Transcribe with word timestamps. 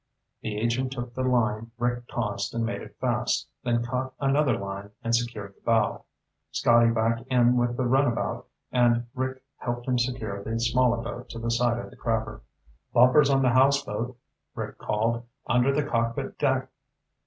The 0.41 0.57
agent 0.57 0.93
took 0.93 1.13
the 1.13 1.21
line 1.21 1.69
Rick 1.77 2.07
tossed 2.07 2.55
and 2.55 2.65
made 2.65 2.81
it 2.81 2.97
fast, 2.99 3.47
then 3.63 3.85
caught 3.85 4.15
another 4.19 4.57
line 4.57 4.89
and 5.03 5.13
secured 5.15 5.53
the 5.55 5.61
bow. 5.61 6.05
Scotty 6.49 6.89
backed 6.89 7.21
in 7.27 7.55
with 7.55 7.77
the 7.77 7.85
runabout 7.85 8.47
and 8.71 9.05
Rick 9.13 9.43
helped 9.57 9.87
him 9.87 9.99
secure 9.99 10.43
the 10.43 10.59
smaller 10.59 10.97
boat 11.03 11.29
to 11.29 11.37
the 11.37 11.51
side 11.51 11.77
of 11.77 11.91
the 11.91 11.97
crabber. 11.97 12.41
"Bumpers 12.91 13.29
on 13.29 13.43
the 13.43 13.49
houseboat," 13.49 14.17
Rick 14.55 14.79
called. 14.79 15.23
"Under 15.47 15.71
the 15.71 15.83
cockpit 15.85 16.39
deck." 16.39 16.71